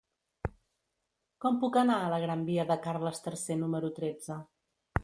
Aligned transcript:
Com 1.45 1.59
puc 1.65 1.77
anar 1.83 1.99
a 1.99 2.09
la 2.15 2.19
gran 2.27 2.43
via 2.51 2.67
de 2.73 2.81
Carles 2.89 3.25
III 3.31 3.61
número 3.63 3.95
tretze? 4.01 4.43